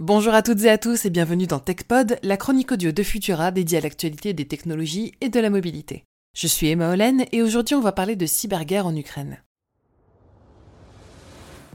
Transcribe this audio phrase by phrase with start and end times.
[0.00, 3.50] Bonjour à toutes et à tous et bienvenue dans TechPod, la chronique audio de Futura
[3.50, 6.04] dédiée à l'actualité des technologies et de la mobilité.
[6.36, 9.42] Je suis Emma Hollen et aujourd'hui on va parler de cyberguerre en Ukraine.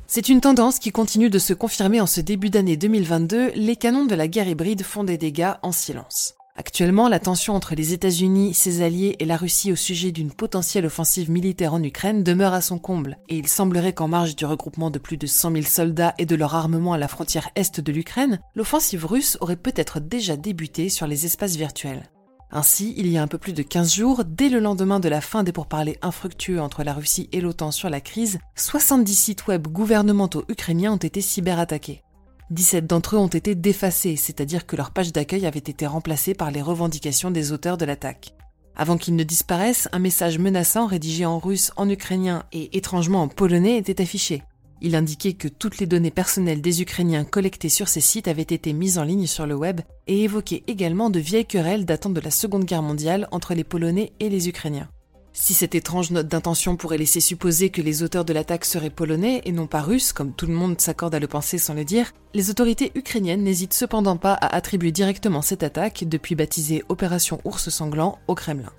[0.07, 4.05] C'est une tendance qui continue de se confirmer en ce début d'année 2022, les canons
[4.05, 6.35] de la guerre hybride font des dégâts en silence.
[6.55, 10.85] Actuellement, la tension entre les États-Unis, ses alliés et la Russie au sujet d'une potentielle
[10.85, 14.91] offensive militaire en Ukraine demeure à son comble, et il semblerait qu'en marge du regroupement
[14.91, 17.91] de plus de 100 000 soldats et de leur armement à la frontière est de
[17.91, 22.03] l'Ukraine, l'offensive russe aurait peut-être déjà débuté sur les espaces virtuels.
[22.51, 25.21] Ainsi, il y a un peu plus de 15 jours, dès le lendemain de la
[25.21, 29.67] fin des pourparlers infructueux entre la Russie et l'OTAN sur la crise, 70 sites web
[29.67, 32.03] gouvernementaux ukrainiens ont été cyberattaqués.
[32.49, 36.51] 17 d'entre eux ont été défacés, c'est-à-dire que leur page d'accueil avait été remplacée par
[36.51, 38.33] les revendications des auteurs de l'attaque.
[38.75, 43.27] Avant qu'ils ne disparaissent, un message menaçant rédigé en russe, en ukrainien et étrangement en
[43.27, 44.43] polonais était affiché.
[44.81, 48.73] Il indiquait que toutes les données personnelles des Ukrainiens collectées sur ces sites avaient été
[48.73, 52.31] mises en ligne sur le web et évoquait également de vieilles querelles datant de la
[52.31, 54.89] Seconde Guerre mondiale entre les Polonais et les Ukrainiens.
[55.35, 59.41] Si cette étrange note d'intention pourrait laisser supposer que les auteurs de l'attaque seraient polonais
[59.45, 62.11] et non pas russes, comme tout le monde s'accorde à le penser sans le dire,
[62.35, 67.69] les autorités ukrainiennes n'hésitent cependant pas à attribuer directement cette attaque, depuis baptisée Opération Ours
[67.69, 68.71] Sanglant, au Kremlin.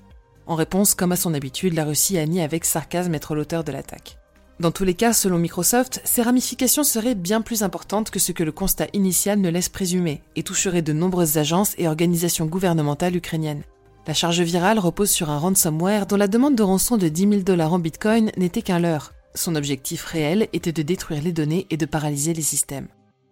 [0.47, 3.73] En réponse, comme à son habitude, la Russie a nié avec sarcasme être l'auteur de
[3.73, 4.19] l'attaque.
[4.61, 8.45] Dans tous les cas, selon Microsoft, ces ramifications seraient bien plus importantes que ce que
[8.45, 13.65] le constat initial ne laisse présumer, et toucheraient de nombreuses agences et organisations gouvernementales ukrainiennes.
[14.07, 17.43] La charge virale repose sur un ransomware dont la demande de rançon de 10 000
[17.43, 19.15] dollars en bitcoin n'était qu'un leurre.
[19.35, 22.89] Son objectif réel était de détruire les données et de paralyser les systèmes.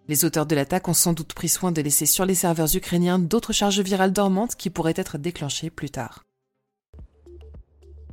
[0.09, 3.19] Les auteurs de l'attaque ont sans doute pris soin de laisser sur les serveurs ukrainiens
[3.19, 6.23] d'autres charges virales dormantes qui pourraient être déclenchées plus tard.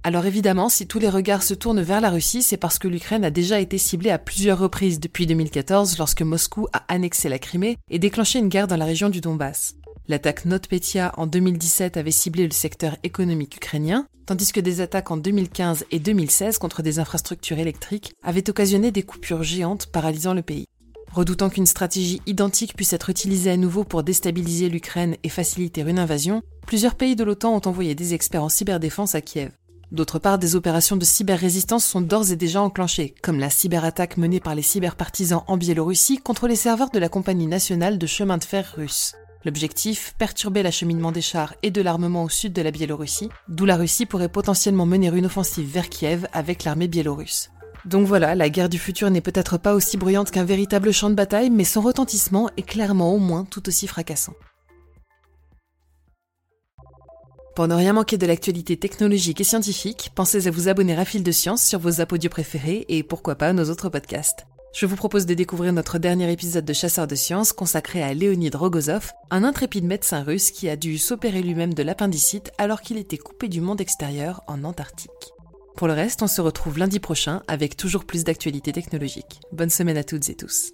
[0.03, 3.25] Alors évidemment, si tous les regards se tournent vers la Russie, c'est parce que l'Ukraine
[3.25, 7.79] a déjà été ciblée à plusieurs reprises depuis 2014 lorsque Moscou a annexé la Crimée
[7.91, 9.77] et déclenché une guerre dans la région du Donbass.
[10.11, 15.17] L'attaque NotPetya en 2017 avait ciblé le secteur économique ukrainien, tandis que des attaques en
[15.17, 20.67] 2015 et 2016 contre des infrastructures électriques avaient occasionné des coupures géantes paralysant le pays.
[21.13, 26.01] Redoutant qu'une stratégie identique puisse être utilisée à nouveau pour déstabiliser l'Ukraine et faciliter une
[26.01, 29.53] invasion, plusieurs pays de l'OTAN ont envoyé des experts en cyberdéfense à Kiev.
[29.93, 34.41] D'autre part, des opérations de cyber-résistance sont d'ores et déjà enclenchées, comme la cyberattaque menée
[34.41, 38.45] par les cyberpartisans en Biélorussie contre les serveurs de la compagnie nationale de chemin de
[38.45, 39.15] fer russe.
[39.45, 43.77] L'objectif, perturber l'acheminement des chars et de l'armement au sud de la Biélorussie, d'où la
[43.77, 47.51] Russie pourrait potentiellement mener une offensive vers Kiev avec l'armée biélorusse.
[47.87, 51.15] Donc voilà, la guerre du futur n'est peut-être pas aussi bruyante qu'un véritable champ de
[51.15, 54.35] bataille, mais son retentissement est clairement au moins tout aussi fracassant.
[57.57, 61.23] Pour ne rien manquer de l'actualité technologique et scientifique, pensez à vous abonner à Fil
[61.23, 64.47] de Science sur vos apodios préférés et pourquoi pas nos autres podcasts.
[64.73, 68.55] Je vous propose de découvrir notre dernier épisode de Chasseurs de sciences consacré à Leonid
[68.55, 73.19] Rogozov, un intrépide médecin russe qui a dû s'opérer lui-même de l'appendicite alors qu'il était
[73.19, 75.11] coupé du monde extérieur en Antarctique.
[75.77, 79.41] Pour le reste, on se retrouve lundi prochain avec toujours plus d'actualités technologiques.
[79.53, 80.73] Bonne semaine à toutes et tous.